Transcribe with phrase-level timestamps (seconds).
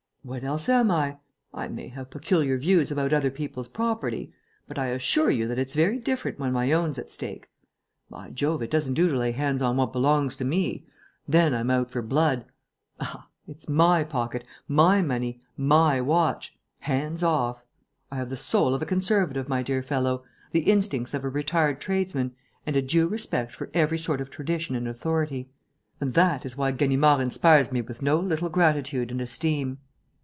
[0.23, 1.17] "What else am I?
[1.51, 4.31] I may have peculiar views about other people's property;
[4.67, 7.49] but I assure you that it's very different when my own's at stake.
[8.07, 10.85] By Jove, it doesn't do to lay hands on what belongs to me!
[11.27, 12.45] Then I'm out for blood!
[12.99, 13.29] Aha!
[13.47, 16.55] It's my pocket, my money, my watch...
[16.81, 17.63] hands off!
[18.11, 21.81] I have the soul of a conservative, my dear fellow, the instincts of a retired
[21.81, 22.35] tradesman
[22.67, 25.49] and a due respect for every sort of tradition and authority.
[25.99, 29.79] And that is why Ganimard inspires me with no little gratitude and esteem."